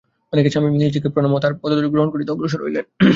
অনেকে 0.33 0.49
স্বামীজীকে 0.49 1.09
প্রণাম 1.09 1.31
ও 1.33 1.39
তাঁহার 1.39 1.59
পদধূলি 1.61 1.89
গ্রহণ 1.89 2.09
করিতে 2.11 2.31
অগ্রসর 2.31 2.61
হইলেন। 2.63 2.85